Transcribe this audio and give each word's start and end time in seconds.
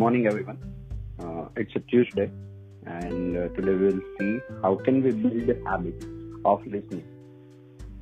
morning, 0.00 0.26
everyone. 0.26 0.58
Uh, 1.22 1.48
it's 1.56 1.76
a 1.76 1.80
Tuesday, 1.80 2.30
and 2.86 3.36
uh, 3.36 3.48
today 3.48 3.74
we'll 3.74 4.00
see 4.18 4.38
how 4.62 4.76
can 4.76 5.02
we 5.02 5.10
build 5.10 5.50
a 5.50 5.68
habit 5.68 6.02
of 6.46 6.66
listening. 6.66 7.04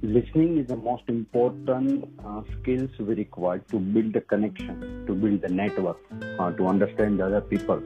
Listening 0.02 0.58
is 0.58 0.68
the 0.68 0.76
most 0.76 1.02
important 1.08 2.08
uh, 2.24 2.42
skills 2.52 2.90
we 3.00 3.14
require 3.14 3.58
to 3.72 3.80
build 3.80 4.14
a 4.14 4.20
connection, 4.20 5.04
to 5.08 5.14
build 5.14 5.42
a 5.42 5.48
network, 5.48 5.98
uh, 6.38 6.52
to 6.52 6.66
understand 6.68 7.18
the 7.18 7.26
other 7.26 7.40
people, 7.40 7.82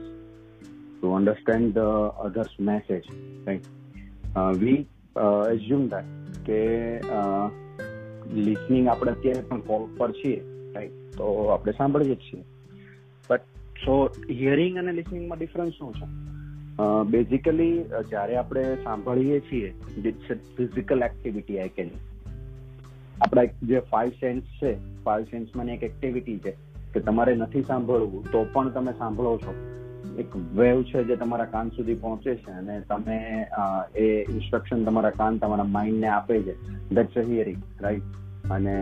to 1.01 1.13
understand 1.15 1.73
the 1.73 1.89
others' 2.27 2.53
message. 2.59 3.07
Right? 3.45 3.65
Uh, 4.35 4.55
we 4.59 4.87
uh, 5.15 5.55
assume 5.55 5.89
that 5.89 6.05
કે 6.47 6.59
listening 8.47 8.87
આપણે 8.91 9.11
અત્યારે 9.11 9.41
પણ 9.49 9.61
call 9.69 9.83
પર 9.97 10.11
છીએ 10.11 10.37
right 10.75 11.17
તો 11.17 11.27
આપણે 11.53 11.71
સાંભળીએ 11.71 12.15
જ 12.15 12.19
છીએ 12.25 12.41
બટ 12.41 12.52
સો 13.84 13.94
હિયરિંગ 14.30 14.78
અને 14.78 14.92
લિસનિંગમાં 14.92 15.38
ડિફરન્સ 15.38 15.72
શું 15.72 15.92
છે? 15.94 16.06
બેઝિકલી 17.10 17.72
જ્યારે 18.08 18.36
આપણે 18.36 18.62
સાંભળીએ 18.84 19.40
છીએ 19.40 19.68
ફિઝિકલ 20.56 21.02
એક્ટિવિટી 21.02 21.58
આઈ 21.58 21.68
કેન 21.68 21.90
આપણા 23.22 23.44
જે 23.62 23.80
ફાઈવ 23.90 24.10
સેન્સ 24.20 24.42
છે 24.62 24.70
ફાઈવ 25.04 25.24
સેન્સમાં 25.24 25.66
એક 25.66 25.82
એક્ટિવિટી 25.82 26.38
છે, 26.38 26.52
કે 26.94 27.00
તમારે 27.00 27.34
નથી 27.36 27.62
સાંભળવું, 27.62 28.24
તો 28.32 28.44
પણ 28.52 28.70
તમે 28.70 28.92
સાંભળો 28.98 29.36
છો. 29.38 29.54
એક 30.18 30.36
વેવ 30.56 30.82
છે 30.82 31.04
જે 31.04 31.16
તમારા 31.16 31.44
કાન 31.44 31.68
સુધી 31.68 31.94
પહોંચે 31.94 32.34
છે 32.34 32.50
અને 32.52 32.80
તમે 32.80 33.18
એ 33.96 34.08
ઇન્સ્ટ્રક્શન 34.24 34.84
તમારા 34.84 35.10
કાન, 35.10 35.38
તમારા 35.38 35.64
માઇન્ડને 35.68 36.08
આપે 36.08 36.36
છે. 36.42 36.54
ધેટ્સ 36.90 37.16
અ 37.16 37.24
હિયરિંગ 37.30 37.62
રાઈટ 37.80 38.50
અને 38.50 38.74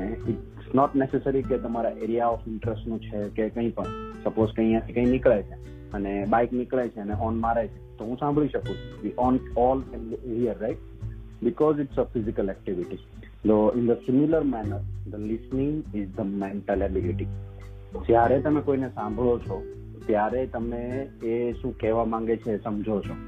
નોટ 0.74 0.94
નેસેસરી 0.94 1.42
કે 1.42 1.56
તમારા 1.58 1.94
એરિયા 2.04 2.32
ઓફ 2.34 2.44
ઇન્ટરેસ્ટનું 2.48 3.00
છે 3.00 3.18
કે 3.36 3.48
કંઈ 3.56 3.72
પણ. 3.76 3.98
સપોઝ 4.24 4.52
કંઈ 4.54 4.64
અહીંયાથી 4.64 4.94
કંઈ 4.94 5.10
નીકળે 5.10 5.42
છે 5.42 5.56
અને 5.92 6.12
બાઇક 6.26 6.52
નીકળે 6.52 6.84
છે 6.88 7.00
અને 7.00 7.14
હોર્ન 7.14 7.40
મારે 7.40 7.64
છે, 7.66 7.80
તો 7.98 8.04
હું 8.04 8.16
સાંભળી 8.18 8.52
શકું 8.54 8.78
we 9.02 9.14
on 9.18 9.38
all 9.64 9.82
hear 10.24 10.56
right 10.60 10.82
because 11.42 11.82
it's 11.84 11.98
a 11.98 12.04
physical 12.14 12.52
activity 12.54 13.00
તો 13.44 13.56
in 13.78 13.86
the 13.88 14.04
similar 14.06 14.42
manner 14.52 14.80
the 15.10 15.26
listening 15.30 15.74
is 15.94 16.08
the 16.16 16.32
mental 16.42 16.86
ability 16.88 17.28
જ્યારે 18.08 18.38
તમે 18.40 18.62
કોઈને 18.68 18.88
સાંભળો 18.90 19.34
છો, 19.38 19.58
ત્યારે 20.06 20.46
તમે 20.46 20.82
એ 21.32 21.36
શું 21.60 21.76
કહેવા 21.78 22.06
માંગે 22.12 22.36
છે 22.36 22.56
સમજો 22.64 22.96
છો. 23.08 23.18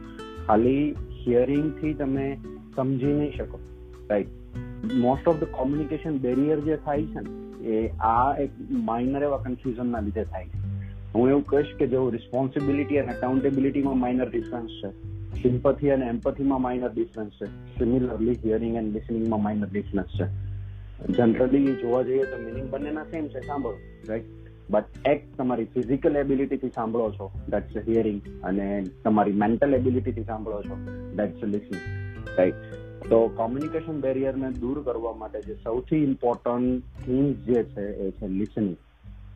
ખાલી 0.47 0.85
હિયરિંગથી 1.19 1.95
તમે 1.95 2.25
સમજી 2.77 3.13
નહીં 3.13 3.37
શકો. 3.37 3.59
Right 4.11 4.33
most 4.93 5.29
of 5.29 5.41
the 5.41 5.45
communication 5.45 6.19
barrier 6.19 6.61
જે 6.61 6.77
થાય 6.77 7.03
છે 7.03 7.23
એ 7.65 7.89
આ 7.89 8.37
એક 8.37 8.51
માઇનર 8.71 9.23
એવા 9.23 9.39
કન્ફ્યુઝનના 9.39 10.01
લીધે 10.01 10.25
થાય 10.25 10.45
છે. 10.45 10.59
હું 11.15 11.29
એવું 11.29 11.45
કહીશ 11.45 11.67
કે 11.79 11.87
જેવું 11.87 12.13
રિસ્પોન્સિબિલિટી 12.13 12.99
અને 12.99 13.13
અકાઉન્ટેબિલિટીમાં 13.13 13.99
માઇનર 14.01 14.31
ડિફરન્સ 14.31 14.71
છે 14.71 14.91
સિમ્પથી 15.43 15.91
અને 15.91 16.07
એમ્પથીમાં 16.07 16.63
માઇનર 16.63 16.91
ડિફરન્સ 16.95 17.31
છે 17.31 17.47
સિમિલરલી 17.47 18.33
હિયરિંગ 18.33 18.77
એન્ડ 18.77 18.93
લિસનિંગમાં 18.93 19.43
માઇનર 19.43 19.67
ડિફરન્સ 19.73 20.07
છે. 20.07 20.55
જનરલી 21.13 21.67
જોવા 21.67 22.03
જઈએ 22.03 22.25
તો 22.25 22.43
મિનિંગ 22.43 22.71
બંનેના 22.71 23.05
સેમ 23.05 23.29
છે, 23.29 23.41
સાંભળો 23.41 23.75
રાઈટ 24.09 24.25
બટ 24.71 24.85
એક 25.07 25.37
તમારી 25.37 25.65
ફિઝિકલ 25.65 26.17
એબિલિટીથી 26.17 26.69
સાંભળો 26.69 27.11
છો 27.11 27.31
દેટ્સ 27.49 27.89
હિયરિંગ 27.89 28.21
અને 28.43 28.85
તમારી 29.05 29.33
મેન્ટલ 29.33 29.75
એબિલિટીથી 29.75 30.25
સાંભળો 30.25 30.63
છો 30.63 30.77
દેટ્સ 31.17 31.45
લિસનિંગ 31.45 31.83
રાઈટ 32.39 32.55
તો 33.05 33.19
કોમ્યુનિકેશન 33.37 34.01
બેરિયરને 34.01 34.51
દૂર 34.55 34.83
કરવા 34.83 35.15
માટે 35.15 35.41
જે 35.43 35.57
સૌથી 35.65 36.03
ઇમ્પોર્ટન્ટ 36.05 37.05
થિંગ્સ 37.05 37.47
જે 37.47 37.65
છે 37.67 37.85
એ 37.99 38.11
છે 38.11 38.29
લિસનિંગ 38.31 38.77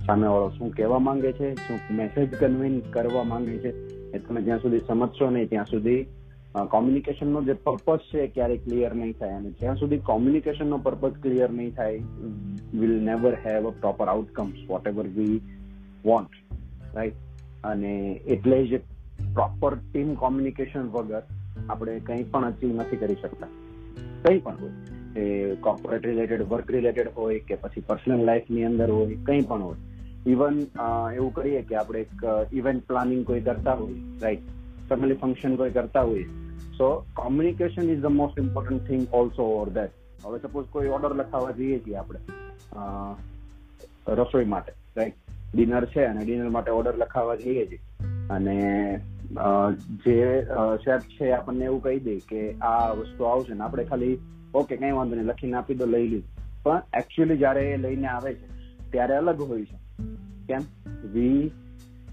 સામેવાળો 0.06 0.50
શું 0.50 0.70
કહેવા 0.70 0.98
માંગે 0.98 1.32
છે, 1.32 1.54
શું 1.56 1.96
મેસેજ 1.96 2.28
કન્વે 2.32 2.70
કરવા 2.90 3.24
માંગે 3.24 3.58
છે, 3.60 3.74
એ 4.12 4.18
તમે 4.18 4.42
જ્યાં 4.42 4.60
સુધી 4.60 4.80
સમજશો 4.80 5.30
નહીં 5.30 5.48
ત્યાં 5.48 5.66
સુધી 5.66 6.06
કોમ્યુનિકેશનનો 6.70 7.42
જે 7.42 7.54
પર્પઝ 7.56 8.10
છે 8.10 8.28
ક્યારેય 8.28 8.58
ક્લિયર 8.58 8.94
નહીં 8.94 9.14
થાય 9.14 9.36
અને 9.36 9.50
જ્યાં 9.60 9.76
સુધી 9.76 9.98
કોમ્યુનિકેશનનો 10.02 10.78
પર્પઝ 10.78 11.18
ક્લિયર 11.20 11.50
નહીં 11.52 11.74
થાય 11.74 12.00
will 12.72 12.94
never 13.02 13.34
have 13.44 13.66
a 13.66 13.72
proper 13.80 14.08
outcomes 14.08 14.62
whatever 14.86 15.08
we 15.16 15.40
want 16.04 16.40
right 16.94 17.18
અને 17.64 17.92
એટલે 18.26 18.62
જ 18.66 18.80
પ્રોપર 19.34 19.76
ટીમ 19.82 20.14
કોમ્યુનિકેશન 20.16 20.88
વગર 20.88 21.22
આપણે 21.70 21.98
કંઈ 22.00 22.22
પણ 22.24 22.46
અચીવ 22.46 22.74
નથી 22.74 22.96
કરી 22.96 23.16
શકતા. 23.22 23.46
કંઈ 24.24 24.38
પણ 24.38 24.56
હોય. 24.60 25.20
એ 25.20 25.54
કોર્પોરેટ 25.56 26.06
રિલેટેડ 26.06 26.42
વર્ક 26.42 26.70
રિલેટેડ 26.70 27.08
હોય 27.16 27.38
કે 27.40 27.54
પછી 27.56 27.80
પર્સનલ 27.80 28.24
લાઈફની 28.24 28.64
અંદર 28.64 28.90
હોય, 28.90 29.14
કંઈ 29.26 29.40
પણ 29.40 29.62
હોય. 29.62 29.78
ઇવન 30.26 30.58
એવું 31.14 31.34
કરીએ 31.34 31.62
કે 31.62 31.76
આપણે 31.76 32.00
એક 32.00 32.26
ઇવેન્ટ 32.52 32.86
પ્લાનિંગ 32.86 33.24
કોઈ 33.26 33.40
કરતા 33.40 33.74
હોય 33.74 33.94
રાઈટ 34.22 34.44
ફેમિલી 34.88 35.14
ફંક્શન 35.14 35.56
કોઈ 35.56 35.70
કરતા 35.70 36.02
હોય. 36.02 36.24
So 36.78 36.88
communication 37.14 37.90
is 37.90 38.00
the 38.00 38.06
most 38.12 38.38
important 38.38 38.86
thing 38.86 39.06
also 39.14 39.44
or 39.54 39.68
that 39.68 39.90
હવે 40.24 40.38
સપોઝ 40.38 40.66
કોઈ 40.72 40.88
ઓર્ડર 40.88 41.14
લખાવવા 41.14 41.50
જઈએ 41.50 41.78
છીએ 41.78 41.96
આપણે 41.96 42.18
રસોઈ 44.08 44.44
માટે 44.44 44.72
રાઈટ 44.96 45.14
ડિનર 45.54 45.84
છે 45.86 46.04
અને 46.04 46.24
ડિનર 46.24 46.48
માટે 46.48 46.70
ઓર્ડર 46.70 46.96
લખાવવા 46.96 47.36
જઈએ 47.36 47.66
છીએ. 47.66 47.80
અને 48.30 48.56
જે 50.06 50.42
શેફ 50.84 51.00
છે, 51.00 51.30
આપણને 51.30 51.64
એવું 51.64 51.82
કહી 51.82 52.00
દે 52.00 52.18
કે 52.18 52.52
આ 52.52 52.92
વસ્તુ 52.92 53.24
આવશે 53.24 53.54
ને 53.54 53.60
આપણે 53.60 53.84
ખાલી, 53.84 54.18
ઓકે, 54.54 54.76
કઈ 54.76 54.90
વાંધો 54.90 55.14
નહીં, 55.14 55.26
લખીને 55.26 55.56
આપી 55.56 55.74
દો, 55.74 55.86
લઈ 55.86 56.08
લીધું 56.08 56.62
પણ 56.62 56.82
એકચ્યુઅલી 56.96 57.36
જયારે 57.36 57.70
એ 57.70 57.76
લઈને 57.76 58.06
આવે 58.06 58.34
છે, 58.34 58.46
ત્યારે 58.90 59.14
અલગ 59.14 59.40
હોય 59.40 59.64
છે. 59.64 59.78
કેમ? 60.46 60.60
વી 61.12 61.50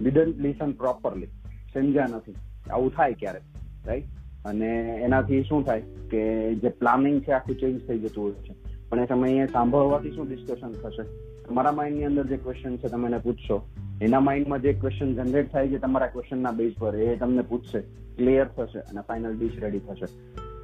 ડિડન્ટ 0.02 0.38
લિસન 0.38 0.72
પ્રોપરલી 0.72 1.26
સમજ્યા 1.74 2.06
નથી. 2.06 2.34
આવું 2.72 2.92
થાય 2.92 3.14
ક્યારેક 3.14 3.42
રાઈટ 3.88 4.04
અને 4.46 5.00
એનાથી 5.04 5.44
શું 5.44 5.64
થાય 5.64 5.82
કે 6.10 6.56
જે 6.56 6.70
પ્લાનિંગ 6.70 7.22
છે, 7.22 7.32
આખું 7.32 7.56
ચેન્જ 7.56 7.88
થઈ 7.88 8.00
જતું 8.00 8.24
હોય 8.24 8.32
છે. 8.32 8.56
પણ 8.90 9.00
એ 9.00 9.06
સમયે 9.06 9.48
સાંભળવાથી 9.48 10.12
શું 10.12 10.28
ડિસ્કશન 10.28 10.72
થશે? 10.72 11.04
તમારા 11.44 11.72
માઇન્ડની 11.72 12.04
અંદર 12.04 12.26
જે 12.26 12.38
ક્વેશ્ચન 12.38 12.78
છે, 12.78 12.88
તમે 12.88 13.08
એને 13.08 13.18
પૂછશો. 13.18 13.68
એના 14.02 14.20
માઇન્ડમાં 14.20 14.62
જે 14.62 14.74
ક્વેશ્ચન 14.74 15.12
જનરેટ 15.18 15.52
થાય 15.52 15.68
છે, 15.68 15.78
તમારા 15.80 16.14
ક્વેશ્ચનના 16.14 16.52
બેઝ 16.52 16.78
પર 16.80 16.96
એ 16.96 17.16
તમને 17.18 17.44
પૂછશે 17.52 17.80
ક્લિયર 18.18 18.48
થશે 18.56 18.80
અને 18.80 19.02
ફાઇનલ 19.08 19.36
ડીશ 19.36 19.60
રેડી 19.64 19.84
થશે. 19.90 20.08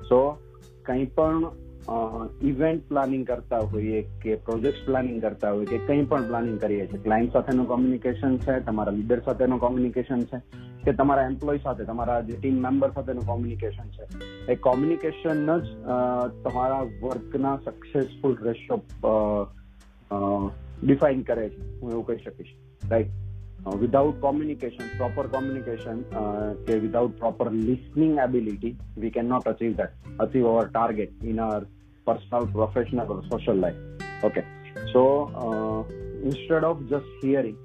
સો 0.10 0.18
કંઈ 0.86 1.06
પણ 1.18 1.46
ઇવેન્ટ 2.50 2.84
પ્લાનિંગ 2.90 3.24
કરતા 3.28 3.62
હોઈએ 3.72 4.02
કે 4.24 4.36
પ્રોજેક્ટ 4.48 4.82
પ્લાનિંગ 4.88 5.22
કરતા 5.22 5.52
હોઈએ 5.52 5.70
કે 5.70 5.80
કંઈ 5.88 6.06
પણ 6.12 6.28
પ્લાનિંગ 6.28 6.58
કરીએ 6.60 6.88
છીએ 6.88 7.02
ક્લાયન્ટ 7.06 7.34
સાથેનું 7.34 7.68
કોમ્યુનિકેશન 7.68 8.38
છે, 8.38 8.60
તમારા 8.68 8.96
લીડર 8.98 9.24
સાથેનું 9.26 9.60
કોમ્યુનિકેશન 9.60 10.22
છે, 10.32 10.42
કે 10.84 10.92
તમારા 10.94 11.26
એમ્પ્લોય 11.32 11.64
સાથે, 11.64 11.84
તમારા 11.86 12.20
જે 12.28 12.38
ટીમ 12.38 12.60
મેમ્બર 12.68 12.90
સાથેનું 12.98 13.26
કોમ્યુનિકેશન 13.26 13.88
છે. 13.96 14.04
એ 14.52 14.56
કોમ્યુનિકેશન 14.68 15.40
જ 15.58 15.68
તમારા 16.44 16.84
વર્કના 17.04 17.56
સક્સેસફુલ 17.66 18.38
રેશિયો 18.44 18.80
ડિફાઇન 20.84 21.22
કરે 21.24 21.50
છે. 21.50 21.60
હું 21.82 21.92
એવું 21.92 22.06
કહી 22.08 22.24
શકીશ. 22.26 22.54
Right 22.90 23.12
without 23.66 24.20
communication 24.20 24.88
proper 24.98 25.28
communication 25.28 26.02
કે 26.66 26.76
without 26.76 27.18
proper 27.18 27.52
listening 27.52 28.18
ability 28.18 28.76
we 28.98 29.10
can 29.10 29.26
not 29.26 29.48
achieve 29.48 29.74
that 29.74 30.20
achieve 30.20 30.48
our 30.48 30.68
target 30.68 31.26
in 31.26 31.42
our 31.42 31.66
personal 32.06 32.52
professional 32.52 33.22
social 33.22 33.58
life 33.58 34.26
okay 34.26 34.42
so 34.94 35.04
instead 36.24 36.64
of 36.64 36.82
just 36.82 37.26
hearing 37.26 37.58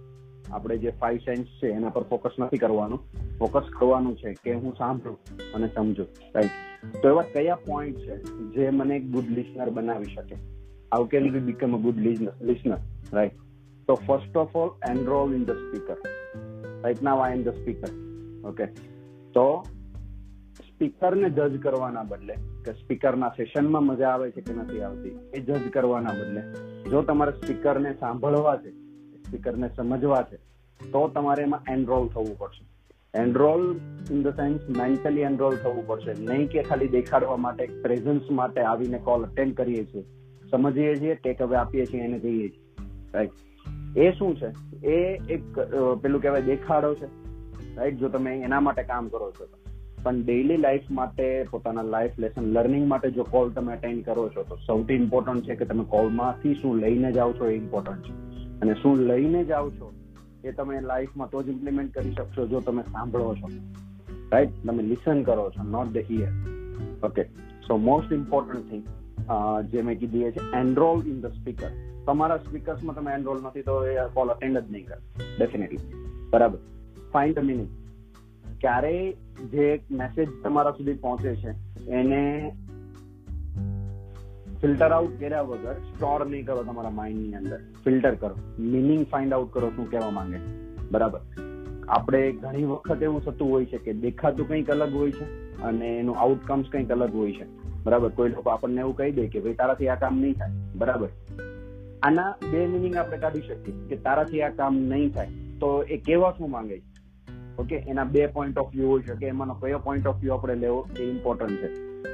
આપણે 0.52 0.78
જે 0.78 0.90
five 0.90 1.18
sense 1.18 1.46
છે, 1.62 1.68
એના 1.68 1.88
પર 1.88 2.02
focus 2.02 2.30
નથી 2.40 2.58
કરવાનું. 2.58 3.00
Focus 3.38 3.64
કરવાનું 3.78 4.16
છે 4.16 4.34
કે 4.34 4.52
હું 4.52 4.74
સાંભળું 4.74 5.18
અને 5.54 5.66
સમજુ 5.74 6.02
રાઈટ 6.34 7.02
તો 7.02 7.08
એવા 7.08 7.22
કયા 7.22 7.54
પોઈન્ટ 7.54 7.98
છે 7.98 8.16
જે 8.56 8.70
મને 8.70 9.00
ગુડ 9.00 9.24
લિસનર 9.30 9.70
બનાવી 9.70 10.14
શકે? 10.14 10.34
How 10.94 11.06
can 11.06 11.32
be 11.32 11.40
become 11.40 11.76
a 11.76 11.78
good 11.78 11.98
listener 11.98 12.78
right 13.12 13.32
તો 13.86 13.94
first 13.94 14.36
of 14.36 14.56
all 14.56 14.70
enroll 14.90 15.34
in 15.34 15.44
the 15.44 15.50
speaker 15.50 15.96
right 16.82 17.02
now 17.02 17.18
I 17.30 17.38
am 17.38 17.42
the 17.42 17.48
speaker 17.48 17.88
okay 18.44 18.66
તો 19.34 19.64
સ્પીકરને 20.56 21.30
જજ 21.30 21.60
કરવાના 21.60 22.02
બદલે, 22.02 22.34
કે 22.64 22.72
સ્પીકરના 22.72 23.28
સેશનમાં 23.28 23.82
મજા 23.82 24.08
આવે 24.08 24.30
છે 24.30 24.40
કે 24.40 24.54
નથી 24.54 24.80
આવતી, 24.80 25.08
એ 25.34 25.40
જજ 25.40 25.68
કરવાના 25.68 26.10
બદલે, 26.10 26.42
જો 26.90 27.02
તમારે 27.02 27.32
સ્પીકરને 27.32 27.94
સાંભળવા 27.94 28.56
છે 28.56 28.70
સ્પીકરને 29.22 29.70
સમજવા 29.76 30.22
છે, 30.22 30.36
તો 30.92 31.08
તમારે 31.08 31.42
એમાં 31.42 31.72
એનરોલ 31.72 32.08
થવું 32.08 32.38
પડશે. 32.38 32.64
Enroll 33.22 33.76
in 34.10 34.22
the 34.22 34.28
sense 34.28 34.60
mentally 34.68 35.20
enroll 35.20 35.56
થવું 35.56 35.86
પડશે. 35.86 36.12
નહીં 36.12 36.48
કે 36.48 36.62
ખાલી 36.62 36.88
દેખાડવા 36.88 37.36
માટે 37.36 37.66
પ્રેઝન્સ 37.66 38.30
માટે 38.30 38.60
આવીને 38.60 38.98
કોલ 38.98 39.22
અટેન્ડ 39.22 39.54
કરીએ 39.54 39.84
છીએ. 39.84 40.02
સમજીએ 40.50 40.94
છીએ 40.96 41.14
ટેક 41.14 41.42
અવે 41.42 41.56
આપીએ 41.56 41.86
છીએ, 41.86 42.00
એને 42.00 42.18
કહીએ 42.18 42.48
છીએ. 42.48 42.86
રાઈટ 43.14 43.30
એ 43.96 44.10
શું 44.12 44.36
છે? 44.36 44.48
એ 44.86 44.96
એક 45.34 45.60
પેલું 46.02 46.22
કહેવાય 46.22 46.42
દેખાડો 46.42 46.94
છે. 46.94 47.06
રાઈટ 47.76 47.98
જો 47.98 48.08
તમે 48.08 48.36
એના 48.36 48.60
માટે 48.60 48.82
કામ 48.82 49.08
કરો 49.08 49.30
છો. 49.30 49.46
પણ 50.02 50.22
ડેઈલી 50.22 50.56
લાઈફ 50.56 50.90
માટે, 50.90 51.44
પોતાના 51.50 51.82
લાઈફ 51.82 52.18
લેસન 52.18 52.42
લર્નિંગ 52.42 52.88
માટે 52.88 53.10
જો 53.10 53.22
કોલ 53.22 53.50
તમે 53.50 53.72
અટેન્ડ 53.72 54.04
કરો 54.04 54.28
છો, 54.28 54.42
તો 54.42 54.56
સૌથી 54.66 54.94
ઇમ્પોર્ટન્ટ 54.94 55.44
છે 55.44 55.54
કે 55.54 55.64
તમે 55.64 55.84
કોલમાંથી 55.84 56.54
શું 56.54 56.76
લઈને 56.76 57.12
જાઓ 57.12 57.32
છો 57.32 57.46
એ 57.46 57.56
ઇમ્પોર્ટન્ટ 57.56 58.02
છે. 58.02 58.12
અને 58.60 58.74
શું 58.74 58.98
લઈને 58.98 59.44
જાઓ 59.44 59.70
છો, 59.70 59.92
એ 60.44 60.52
તમે 60.52 60.80
લાઈફમાં 60.80 61.30
તો 61.30 61.42
જ 61.42 61.48
ઇમ્પ્લિમેન્ટ 61.48 61.94
કરી 61.94 62.12
શકશો 62.12 62.46
જો 62.46 62.60
તમે 62.60 62.82
સાંભળો 62.82 63.34
છો. 63.34 63.48
રાઈટ 64.32 64.48
તમે 64.66 64.82
લિસન 64.82 65.22
કરો 65.22 65.50
છો 65.50 65.62
not 65.62 65.86
the 65.86 65.98
hear 66.10 66.30
okay 67.04 67.24
so 67.66 67.76
most 67.76 68.12
important 68.12 68.70
thing 68.70 68.84
જે 69.72 69.82
મેં 69.82 69.98
કીધી 70.00 70.24
એ 70.24 70.30
છે 70.30 70.42
એનરોલ 70.60 71.00
ઇન 71.06 71.18
ધ 71.20 71.38
સ્પીકર 71.38 71.72
તમારા 72.06 72.38
સ્પીકર્સમાં 72.38 72.96
તમે 72.96 73.12
એનરોલ 73.12 73.40
નથી 73.42 73.62
તો 73.62 73.74
એ 73.86 73.96
કોલ 74.14 74.28
અટેન્ડ 74.28 74.58
જ 74.58 74.72
નહીં 74.72 74.86
કરે. 74.86 74.98
ડેફિનેટલી 75.38 76.04
બરાબર. 76.30 76.60
ફાઇન્ડ 77.12 77.38
મિનિંગ 77.44 77.70
ક્યારેય 78.60 79.12
જે 79.52 79.66
મેસેજ 79.92 80.28
તમારા 80.44 80.72
સુધી 80.72 81.00
પહોંચે 81.02 81.32
છે, 81.36 81.50
એને 81.92 82.22
ફિલ્ટર 84.60 84.92
આઉટ 84.92 85.18
કર્યા 85.20 85.42
વગર 85.42 85.76
સ્ટોર 85.88 86.20
નહીં 86.26 86.46
કરો 86.46 86.62
તમારા 86.62 86.90
માઇન્ડની 86.90 87.34
અંદર. 87.34 87.58
ફિલ્ટર 87.84 88.14
કરો. 88.14 88.34
મિનિંગ 88.58 89.02
ફાઇન્ડ 89.10 89.32
આઉટ 89.32 89.50
કરો 89.52 89.68
શું 89.76 89.90
કહેવા 89.90 90.10
માંગે 90.10 90.38
બરાબર. 90.90 91.20
આપણે 91.88 92.20
ઘણી 92.42 92.64
વખત 92.64 93.02
એવું 93.02 93.24
થતું 93.24 93.50
હોય 93.50 93.66
છે 93.66 93.78
કે 93.78 93.92
દેખાતું 94.04 94.48
કંઈક 94.48 94.70
અલગ 94.70 94.94
હોય 94.94 95.12
છે 95.12 95.26
અને 95.62 95.88
એનું 95.90 96.16
આઉટકમ્સ 96.18 96.66
કંઈક 96.72 96.90
અલગ 96.90 97.14
હોય 97.14 97.32
છે. 97.32 97.46
બરાબર? 97.86 98.08
કોઈ 98.08 98.28
લોકો 98.28 98.50
આપણને 98.50 98.80
એવું 98.80 98.96
કહી 98.96 99.12
દે 99.12 99.26
કે 99.26 99.40
ભાઈ, 99.40 99.54
તારાથી 99.54 99.88
આ 99.88 99.94
કામ 99.94 100.20
નહીં 100.20 100.32
થાય. 100.32 100.50
બરાબર? 100.74 101.08
આના 102.02 102.34
બે 102.50 102.66
મિનિંગ 102.66 102.96
આપણે 102.96 103.16
કાઢી 103.16 103.40
શકીએ 103.40 103.88
કે 103.88 103.96
તારાથી 103.96 104.42
આ 104.42 104.48
કામ 104.48 104.76
નહીં 104.76 105.12
થાય. 105.12 105.28
તો 105.60 105.82
એ 105.82 105.96
કેવા 105.96 106.32
શું 106.38 106.50
માંગે 106.50 106.78
છે? 106.78 106.96
ઓકે? 107.58 107.76
એના 107.76 108.04
બે 108.04 108.26
પોઈન્ટ 108.26 108.58
ઓફ 108.58 108.74
વ્યૂ 108.74 108.88
હોઈ 108.88 109.02
શકે 109.02 109.26
એમાંનો 109.26 109.54
કયો 109.54 109.78
પોઈન્ટ 109.78 110.06
ઓફ 110.06 110.20
વ્યૂ 110.20 110.32
આપણે 110.32 110.54
લેવો 110.54 110.88
એ 111.00 111.02
ઇમ્પોર્ટન્ટ 111.02 111.50
છે. 111.50 111.68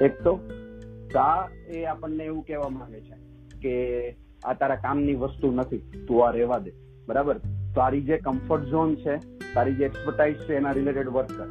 એક 0.04 0.22
તો 0.22 0.40
કા 1.12 1.48
એ 1.68 1.84
આપણને 1.84 2.24
એવું 2.24 2.44
કહેવા 2.44 2.68
માંગે 2.68 3.00
છે 3.00 3.14
કે, 3.60 4.16
આ 4.44 4.52
તારા 4.52 4.76
કામની 4.76 5.14
વસ્તુ 5.14 5.50
નથી, 5.50 6.04
તું 6.08 6.28
આ 6.28 6.30
રહેવા 6.30 6.58
દે. 6.58 6.72
બરાબર? 7.08 7.38
તારી 7.74 8.00
જે 8.00 8.18
કમ્ફર્ટ 8.18 8.64
ઝોન 8.64 8.94
છે, 8.94 9.16
તારી 9.54 9.74
જે 9.74 9.84
એક્સપર્ટાઇઝ 9.84 10.34
છે, 10.34 10.54
એના 10.54 10.70
રિલેટેડ 10.72 11.08
વર્ક 11.08 11.32
કર. 11.32 11.46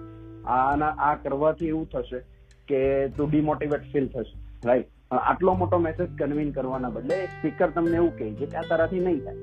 આના, 0.46 0.88
આ 0.88 1.16
કરવાથી 1.16 1.68
એવું 1.68 1.90
થશે 1.90 2.31
કે 2.72 2.82
તું 3.18 3.32
ડિમોટિવેટ 3.32 3.88
ફીલ 3.94 4.12
થશે 4.16 4.36
રાઈટ 4.68 5.18
આટલો 5.22 5.54
મોટો 5.62 5.78
મેસેજ 5.86 6.12
કન્વીન 6.20 6.52
કરવાના 6.58 6.94
બદલે 6.98 7.18
સ્પીકર 7.32 7.70
તમને 7.78 7.98
એવું 8.02 8.14
કહે 8.20 8.30
છે 8.40 8.52
કે 8.52 8.60
આ 8.60 8.70
તારાથી 8.70 9.02
નહીં 9.08 9.24
થાય. 9.26 9.40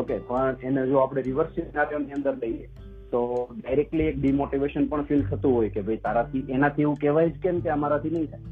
ઓકે 0.00 0.16
પણ 0.28 0.66
એને 0.70 0.82
જો 0.90 0.98
આપણે 1.02 1.22
રિવર્સ 1.28 1.54
સિનારીઓની 1.56 2.16
અંદર 2.18 2.34
લઈએ, 2.42 2.66
તો 3.12 3.20
ડાયરેક્ટલી 3.52 4.08
એક 4.10 4.18
ડિમોટિવેશન 4.20 4.88
પણ 4.90 5.08
ફીલ 5.10 5.22
થતું 5.30 5.56
હોય 5.56 5.70
કે 5.76 5.84
ભાઈ 5.86 6.02
તારાથી, 6.06 6.44
એનાથી 6.56 6.86
એવું 6.86 6.98
કહેવાય 7.04 7.32
જ 7.34 7.42
કેમ 7.46 7.62
કે 7.66 7.72
અમારાથી 7.76 8.14
નહીં 8.16 8.28
થાય. 8.32 8.44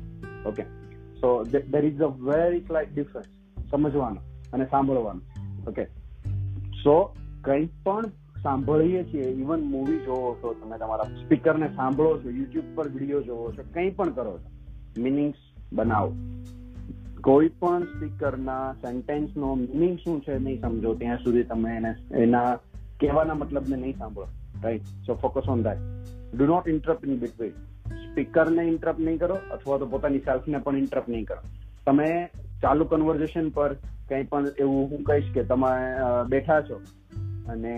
Okay 0.50 0.64
so 1.20 1.28
there 1.52 1.84
is 1.90 2.02
a 2.06 2.10
very 2.30 2.64
slight 2.68 2.94
difference 2.94 3.30
સમજવાનું 3.70 4.22
અને 4.52 4.64
સાંભળવાનું. 4.72 5.24
ઓકે 5.70 5.84
સો 6.82 6.96
કંઈ 7.46 7.68
પણ 7.84 8.12
સાંભળીએ 8.44 9.02
છીએ. 9.04 9.28
ઇવન 9.42 9.62
મૂવી 9.72 9.98
જોવો 9.98 10.30
છો, 10.42 10.54
તમે 10.60 10.78
તમારા 10.78 11.08
સ્પીકરને 11.22 11.68
સાંભળો 11.76 12.12
છો 12.18 12.30
યુટ્યુબ 12.30 12.68
પર 12.74 12.88
વીડિયો 12.88 13.22
જોવો 13.22 13.46
છો, 13.52 13.66
કંઈ 13.74 13.90
પણ 13.90 14.12
કરો 14.12 14.36
છો 14.38 15.02
મિનિંગ્સ 15.02 15.36
બનાવો. 15.72 16.12
કોઈ 17.20 17.50
પણ 17.60 17.84
સ્પીકરના 17.84 18.64
સેન્ટેન્સનો 18.72 19.54
મિનિંગ 19.54 19.98
શું 19.98 20.22
છે 20.22 20.38
નહીં 20.38 20.60
સમજો, 20.60 20.94
ત્યાં 20.94 21.18
સુધી 21.18 21.42
તમે 21.42 21.76
એને, 21.76 21.92
એના 22.14 22.48
કહેવાના 23.00 23.34
મતલબને 23.34 23.76
નહીં 23.76 23.96
સાંભળો. 23.98 24.26
Right 24.62 24.82
so 25.06 25.14
focus 25.14 25.48
on 25.48 25.62
that 25.62 25.80
do 26.34 26.46
not 26.46 26.68
interrupt 26.68 27.08
in 27.08 27.18
between 27.18 27.54
સ્પીકરને 28.02 28.62
interrupt 28.62 29.00
નહીં 29.00 29.18
કરો, 29.18 29.38
અથવા 29.50 29.78
તો 29.78 29.86
પોતાની 29.86 30.18
સેલ્ફને 30.18 30.58
પણ 30.58 30.78
ઇન્ટરપ્ટ 30.78 31.08
નહીં 31.08 31.24
કરો. 31.24 31.42
તમે 31.86 32.08
ચાલુ 32.62 32.84
કન્વર્ઝેશન 32.84 33.48
પર 33.48 33.72
કંઈ 34.08 34.24
પણ 34.24 34.52
એવું 34.58 34.90
હું 34.90 35.02
કહીશ 35.02 35.30
કે 35.34 35.42
તમે 35.44 35.72
બેઠા 36.28 36.60
છો 36.60 36.80
અને 37.48 37.74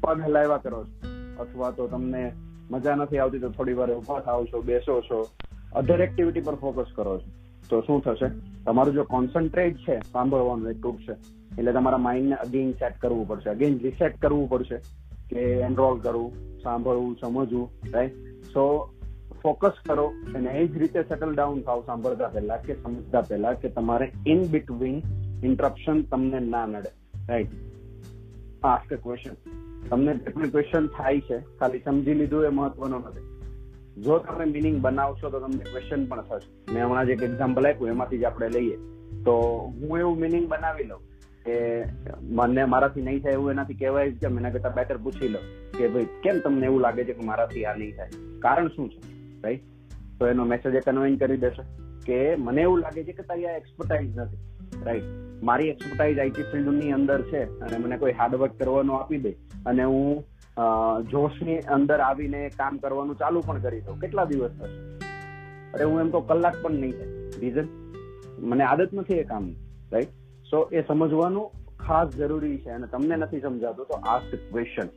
પગ 0.00 0.20
હલાવ્યા 0.20 0.56
કરો 0.56 0.84
છો. 0.84 1.08
અથવા 1.38 1.70
તો 1.70 1.88
તમને 1.88 2.32
મજા 2.70 2.94
નથી 2.94 3.18
આવતી 3.18 3.38
તો 3.38 3.48
થોડી 3.48 3.72
વાર 3.72 3.92
ઊભા 3.92 4.20
થાવ 4.20 4.44
છો, 4.44 4.62
બેસો 4.62 5.00
છો. 5.00 5.28
અધર 5.72 6.00
એક્ટિવિટી 6.00 6.40
પર 6.40 6.54
ફોકસ 6.54 6.86
કરો 6.94 7.18
છો. 7.18 7.30
તો 7.68 7.80
શું 7.80 8.02
થશે? 8.02 8.26
તમારું 8.64 8.94
જો 8.94 9.04
કોન્સન્ટ્રેટ 9.04 9.76
છે, 9.76 10.00
સાંભળવાનું 10.00 10.70
એ 10.70 10.74
તૂટશે 10.74 11.12
એટલે 11.58 11.72
તમારા 11.72 11.98
માઇન્ડને 11.98 12.34
અગેન 12.34 12.72
સેટ 12.72 13.00
કરવું 13.00 13.28
પડશે. 13.28 13.50
અગેન 13.50 13.78
રિસેટ 13.78 14.20
કરવું 14.20 14.48
પડશે 14.48 14.76
કે 15.30 15.40
એનરોલ 15.40 16.00
કરવું, 16.00 16.32
સાંભળવું, 16.62 17.16
સમજવું 17.20 17.70
રાઈટ 17.94 18.12
સો 18.44 18.94
ફોકસ 19.42 19.72
કરો 19.86 20.12
અને 20.34 20.50
એ 20.50 20.66
જ 20.66 20.78
રીતે 20.78 21.02
સેટલ 21.02 21.34
ડાઉન 21.34 21.60
થાવ 21.60 21.82
સાંભળતા 21.86 22.28
પહેલા 22.28 22.56
કે 22.56 22.74
સમજતા 22.74 23.20
પહેલા 23.20 23.52
કે 23.52 23.68
તમારે 23.68 24.12
ઇન 24.26 24.44
બિટવીન 24.44 25.02
ઇન્ટરપ્શન 25.44 26.02
તમને 26.02 26.38
ના 26.38 26.66
નડે 26.66 26.90
રાઈટ 27.28 27.48
આસ્ક 28.64 28.94
ક્વેશ્ચન 28.94 29.34
તમને 29.88 30.14
જેટલું 30.14 30.52
ક્વેશ્ચન 30.52 30.86
થાય 30.86 31.20
છે, 31.20 31.38
ખાલી 31.38 31.78
સમજી 31.78 32.14
લીધું 32.14 32.44
એ 32.44 32.48
મહત્વનું 32.48 33.00
નથી. 33.00 33.32
જો 34.02 34.18
તમે 34.18 34.44
મિનિંગ 34.44 34.80
બનાવશો 34.80 35.30
તો 35.30 35.40
તમને 35.40 35.64
ક્વેશ્ચન 35.64 36.06
પણ 36.06 36.22
થશે. 36.22 36.74
મેં 36.74 36.86
હમણાં 36.86 37.06
જે 37.06 37.12
એક્ઝામ્પલ 37.12 37.66
આપ્યું, 37.66 37.88
એમાંથી 37.88 38.18
જ 38.18 38.24
આપણે 38.24 38.48
લઈએ. 38.48 38.76
તો 39.24 39.32
હું 39.58 39.98
એવું 39.98 40.18
મિનિંગ 40.18 40.48
બનાવી 40.48 40.84
લઉં 40.84 41.00
કે 41.44 41.84
મને 42.20 42.64
મારાથી 42.64 43.02
નહીં 43.02 43.22
થાય 43.22 43.32
એવું 43.32 43.50
એનાથી 43.50 43.74
કહેવાય 43.74 44.10
કે 44.10 44.26
એના 44.26 44.50
કરતા 44.50 44.68
બેટર 44.68 44.96
પૂછી 44.96 45.28
લઉં 45.28 45.72
કે 45.78 45.88
ભાઈ, 45.88 46.04
કેમ 46.22 46.38
તમને 46.38 46.66
એવું 46.66 46.80
લાગે 46.80 47.04
છે 47.04 47.12
કે 47.12 47.26
મારાથી 47.26 47.64
આ 47.64 47.74
નહીં 47.74 47.96
થાય? 47.96 48.08
કારણ 48.38 48.68
શું 48.68 48.90
છે? 48.90 49.00
રાઈટ 49.42 49.60
તો 50.18 50.26
એનો 50.26 50.44
મેસેજ 50.44 50.74
એ 50.74 50.80
કન્વેન 50.80 51.16
કરી 51.16 51.36
દેશે 51.36 51.62
કે 52.06 52.36
મને 52.36 52.62
એવું 52.62 52.78
લાગે 52.78 53.04
છે 53.04 53.12
કે 53.12 53.22
તારી 53.22 53.46
આ 53.46 53.56
એક્સપર્ટાઇઝ 53.56 54.18
નથી. 54.18 54.36
રાઈટ 54.86 55.08
મારી 55.42 55.68
એક્સપર્ટાઇઝ 55.68 56.18
આઈટી 56.18 56.42
ફિલ્ડની 56.52 56.92
અંદર 56.92 57.20
છે 57.22 57.42
અને 57.60 57.78
મને 57.84 57.96
કોઈ 57.96 58.12
હાર્ડવર્ક 58.20 58.58
કરવાનું 58.58 59.00
આપી 59.00 59.18
દે 59.18 59.32
અને 59.66 59.84
હું 59.84 60.24
જોશની 61.10 61.58
અંદર 61.76 62.00
આવીને 62.00 62.40
કામ 62.56 62.76
કરવાનું 62.76 63.16
ચાલુ 63.16 63.40
પણ 63.46 63.58
કરી 63.58 63.80
દઉં. 63.80 64.00
કેટલા 64.00 64.24
દિવસ 64.24 64.50
થશે? 64.60 64.78
અરે, 65.74 65.84
હું 65.84 66.00
એમ 66.00 66.10
તો 66.10 66.20
કલાક 66.20 66.56
પણ 66.62 66.72
નહીં 66.72 66.92
થાય. 66.92 67.40
રીઝન 67.40 67.68
મને 68.38 68.64
આદત 68.64 68.94
નથી 68.94 69.14
એ 69.14 69.24
કામની. 69.24 69.56
રાઈટ 69.92 70.08
સો 70.50 70.62
એ 70.72 70.82
સમજવાનું 70.88 71.50
ખાસ 71.86 72.08
જરૂરી 72.16 72.58
છે 72.58 72.70
અને 72.70 72.86
તમને 72.86 73.16
નથી 73.16 73.40
સમજાતું 73.40 73.86
તો 73.86 74.00
આસ્ક 74.06 74.34
ક્વેશ્ચન 74.52 74.88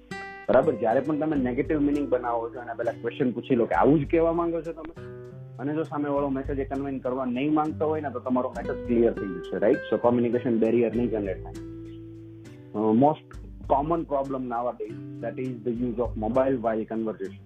બરાબર? 0.49 0.73
જ્યારે 0.75 0.99
પણ 0.99 1.19
તમે 1.19 1.37
નેગેટિવ 1.43 1.79
મિનિંગ 1.79 2.09
બનાવો 2.09 2.49
છો 2.49 2.59
અને 2.59 2.73
પેલા 2.73 2.91
ક્વેશ્ચન 3.01 3.31
પૂછી 3.31 3.55
લો 3.55 3.65
કે 3.65 3.75
આવું 3.75 4.01
જ 4.01 4.09
કહેવા 4.11 4.33
માંગો 4.33 4.61
છો 4.61 4.73
તમે? 4.73 5.14
અને 5.59 5.71
જો 5.77 5.83
સામે 5.89 6.09
વાળો 6.15 6.29
મેસેજ 6.37 6.59
એ 6.63 6.67
કન્વિન 6.71 6.99
કરવા 7.05 7.25
નહીં 7.31 7.53
માંગતો 7.59 7.89
હોય 7.91 8.03
ને, 8.05 8.11
તો 8.15 8.19
તમારો 8.27 8.49
મેસેજ 8.57 8.77
ક્લિયર 8.87 9.13
થઈ 9.19 9.31
જશે 9.37 9.63
રાઈટ 9.63 9.89
સો 9.89 9.97
કોમ્યુનિકેશન 10.05 10.61
બેરિયર 10.63 10.91
નહીં 10.97 11.09
જનરેટ 11.13 11.41
થાય. 11.45 12.93
Most 13.03 13.29
common 13.69 14.01
problem 14.11 14.43
nowadays 14.79 14.87
that 15.23 15.37
is 15.43 15.57
the 15.65 15.83
use 15.83 15.99
of 16.05 16.15
mobile 16.23 16.57
while 16.65 16.83
conversation 16.91 17.43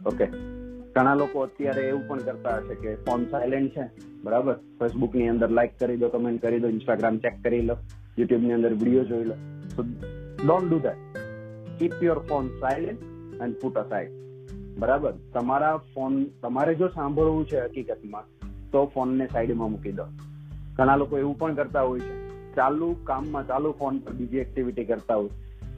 okay 0.00 0.26
ઘણા 0.94 1.16
લોકો 1.22 1.42
અત્યારે 1.46 1.82
એવું 1.88 2.04
પણ 2.08 2.22
કરતા 2.28 2.54
હશે 2.60 2.76
કે 2.82 2.94
ફોન 3.06 3.26
સાયલેન્ટ 3.32 3.74
છે, 3.74 3.84
બરાબર? 4.24 4.54
ફેસબુકની 4.78 5.28
અંદર 5.32 5.50
લાઈક 5.58 5.74
કરી 5.82 5.98
દો 6.02 6.08
કમેન્ટ 6.14 6.40
કરી 6.44 6.62
દો 6.64 6.68
ઇન્સ્ટાગ્રામ 6.76 7.20
ચેક 7.26 7.36
કરી 7.44 7.64
લો 7.68 7.76
યુટ્યુબની 8.18 8.56
અંદર 8.58 8.72
વીડિયો 8.80 9.04
જોઈ 9.10 9.28
લો. 9.30 9.36
So 9.74 9.80
don't 10.44 10.66
do 10.70 10.78
that 10.86 11.20
keep 11.78 11.96
your 12.06 12.20
phone 12.30 12.50
silent 12.62 13.02
and 13.44 13.54
put 13.62 13.78
aside 13.92 14.10
બરાબર? 14.80 15.12
તમારા 15.34 15.76
ફોન, 15.94 16.24
તમારે 16.42 16.74
જો 16.74 16.88
સાંભળવું 16.88 17.46
છે 17.46 17.60
હકીકતમાં, 17.60 18.24
તો 18.72 18.86
ફોનને 18.94 19.26
સાઈડમાં 19.26 19.70
મૂકી 19.70 19.92
દો. 19.92 20.04
ઘણા 20.76 20.96
લોકો 20.96 21.18
એવું 21.18 21.38
પણ 21.38 21.54
કરતા 21.54 21.82
હોય 21.82 22.00
છે. 22.00 22.14
ચાલુ 22.54 22.96
કામમાં 23.04 23.46
ચાલુ 23.46 23.72
ફોન 23.72 23.98
પર 23.98 24.12
બીજી 24.12 24.38
એક્ટિવિટી 24.38 24.84
કરતા 24.84 25.14
હોય. 25.14 25.28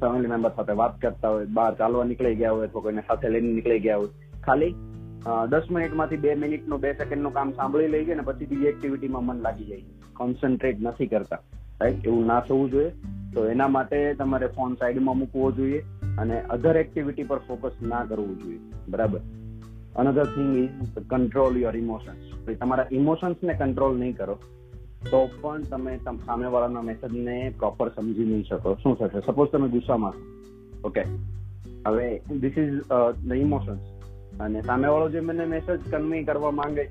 ફેમિલી 0.01 0.27
મેમ્બર 0.27 0.51
સાથે 0.57 0.73
વાત 0.73 1.01
કરતા 1.01 1.29
હોય, 1.29 1.47
બહાર 1.47 1.75
ચાલવા 1.75 2.05
નીકળી 2.05 2.35
ગયા 2.35 2.51
હોય, 2.51 2.67
અથવા 2.67 2.83
કોઈને 2.83 3.03
સાથે 3.09 3.29
લઈને 3.29 3.53
નીકળી 3.53 3.81
ગયા 3.81 3.97
હોય. 3.97 4.09
ખાલી 4.47 4.75
દસ 5.51 5.63
મિનિટમાંથી 5.71 6.17
બે 6.17 6.35
મિનિટનું, 6.35 6.81
બે 6.81 6.93
સેકન્ડનું 6.93 7.33
કામ 7.33 7.53
સાંભળી 7.53 7.89
લઈ 7.89 8.05
જાય 8.05 8.17
ને 8.17 8.23
પછી 8.23 8.47
બીજી 8.47 8.67
એક્ટિવિટીમાં 8.67 9.27
મન 9.27 9.37
લાગી 9.37 9.65
જાય. 9.65 9.83
કોન્સન્ટ્રેટ 10.17 10.81
નથી 10.81 11.07
કરતા. 11.07 11.39
રાઈટ 11.81 12.07
એવું 12.07 12.27
ના 12.27 12.41
થવું 12.41 12.71
જોઈએ. 12.71 12.93
તો 13.35 13.47
એના 13.49 13.69
માટે 13.69 14.15
તમારે 14.15 14.47
ફોન 14.47 14.75
સાઈડમાં 14.75 15.19
મૂકવો 15.19 15.53
જોઈએ. 15.53 15.83
અને 16.19 16.37
અધર 16.47 16.77
એક્ટિવિટી 16.77 17.25
પર 17.25 17.39
ફોકસ 17.39 17.77
ના 17.83 18.05
કરવું 18.05 18.39
જોઈએ. 18.39 18.61
બરાબર? 18.89 19.21
Another 19.97 20.27
thing 20.27 20.57
is 20.57 20.99
control 21.11 21.57
your 21.57 21.77
emotions 21.77 22.57
તમારા 22.61 22.87
ઇમોશન્સને 22.93 23.55
કંટ્રોલ 23.55 23.99
નહીં 23.99 24.17
કરો, 24.17 24.37
તો 25.11 25.21
પણ 25.41 25.63
તમે 25.63 25.97
સામેવાળાના 26.27 26.83
મેસેજને 26.83 27.37
પ્રોપર 27.59 27.89
સમજી 27.89 28.25
નહીં 28.25 28.45
શકો. 28.45 28.77
શું 28.83 28.99
થશે? 28.99 29.21
સપોઝ 29.21 29.51
તમે 29.51 29.69
ગુસ્સામાં 29.69 30.13
છો. 30.13 30.23
ઓકે 30.85 31.03
હવે 31.87 32.07
ધીસ 32.41 32.59
ઇઝ 32.59 32.79
ધ 33.29 33.33
ઇમોશન્સ 33.35 33.83
અને 34.41 34.63
સામેવાળો 34.63 35.09
જે 35.09 35.21
મને 35.21 35.47
મેસેજ 35.47 35.81
કન્વે 35.91 36.23
કરવા 36.25 36.51
માંગે 36.51 36.85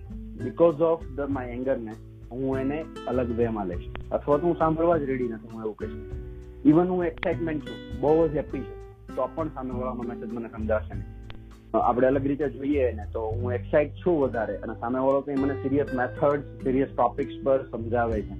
બિકોઝ 0.44 0.82
ઓફ 0.82 1.04
ધ 1.18 1.30
માય 1.30 1.48
એંગરને 1.50 1.94
હું 2.32 2.60
એને 2.60 2.78
અલગ 3.08 3.30
વેમાં 3.38 3.68
લઈશ. 3.68 3.88
અથવા 4.12 4.38
તો 4.38 4.48
હું 4.48 4.58
સાંભળવા 4.58 4.98
જ 4.98 5.04
રેડી 5.04 5.30
નથી, 5.30 5.50
હું 5.54 5.63
એવું 5.63 5.75
કહીશ. 5.75 5.98
ઇવન 6.66 6.88
હું 6.88 7.04
એક્સાઇટમેન્ટ 7.06 7.66
છું, 7.66 7.80
બહુ 8.01 8.28
જ 8.28 8.36
હેપી 8.36 8.60
છું. 8.60 8.81
તો 9.15 9.30
પણ 9.36 9.56
સામેવાળાનો 9.56 10.08
મેસેજ 10.10 10.34
મને 10.34 10.50
સમજાશે 10.50 11.01
આપણે 11.74 12.08
અલગ 12.08 12.25
રીતે 12.27 12.48
જોઈએ 12.50 12.91
ને 12.91 13.06
તો 13.13 13.22
હું 13.25 13.53
એક્સાઇટ 13.53 13.98
છું 13.98 14.20
વધારે 14.20 14.56
અને 14.58 14.74
સામેવાળો 14.80 15.22
કંઈ 15.22 15.36
મને 15.36 15.53
સિરિયસ 15.53 15.94
મેથડ 15.94 16.48
સિરિયસ 16.63 16.89
ટોપિક્સ 16.98 17.44
પર 17.44 17.65
સમજાવે 17.72 18.22
છે. 18.22 18.36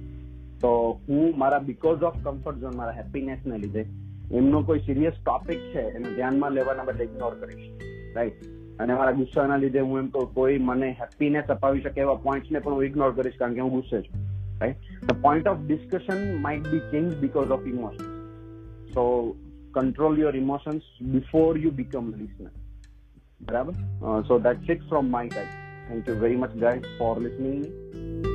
તો 0.60 0.70
હું 1.08 1.38
મારા 1.38 1.58
બીકોઝ 1.58 2.02
ઓફ 2.02 2.18
કમ્ફર્ટ 2.24 2.58
ઝોન 2.58 2.76
મારા 2.76 2.92
હેપીનેસ 2.92 3.46
ને 3.46 3.58
લીધે 3.58 3.84
એમનો 4.32 4.62
કોઈ 4.62 4.78
સિરિયસ 4.78 5.14
ટોપિક 5.26 5.58
છે, 5.58 5.80
એને 5.80 6.14
ધ્યાનમાં 6.14 6.52
લેવાના 6.52 6.84
બદલે 6.84 7.04
ઇગ્નોર 7.04 7.34
કરીશ. 7.34 7.70
રાઈટ 8.16 8.44
અને 8.80 8.94
મારા 8.94 9.12
ગુસ્સાના 9.12 9.56
લીધે 9.56 9.80
હું 9.80 9.98
એમ 9.98 10.06
તો 10.06 10.26
કોઈ 10.34 10.58
મને 10.58 10.90
હેપીનેસ 11.00 11.44
અપાવી 11.46 11.80
શકે 11.80 12.00
એવા 12.00 12.14
પોઈન્ટને 12.14 12.58
પણ 12.58 12.72
હું 12.72 12.84
ઇગ્નોર 12.84 13.12
કરીશ 13.12 13.38
કારણ 13.38 13.54
કે 13.54 13.60
હું 13.60 13.70
ગુસ્સે 13.70 14.00
છું. 14.00 14.26
Right 14.60 15.06
the 15.06 15.22
point 15.22 15.48
of 15.48 15.60
discussion 15.66 16.20
might 16.40 16.68
be 16.68 16.82
change 16.90 17.16
because 17.16 17.50
of 17.50 17.66
emotions 17.66 18.10
so 18.94 19.04
control 19.72 20.18
your 20.18 20.34
emotions 20.34 20.82
before 21.12 21.56
you 21.58 21.70
become 21.70 22.14
a 22.14 22.16
listener. 22.16 22.52
Uh, 24.04 24.22
so 24.28 24.38
that's 24.38 24.68
it 24.68 24.80
from 24.88 25.10
my 25.10 25.28
side. 25.28 25.48
Thank 25.88 26.06
you 26.06 26.14
very 26.14 26.36
much, 26.36 26.58
guys, 26.58 26.82
for 26.98 27.16
listening. 27.16 28.31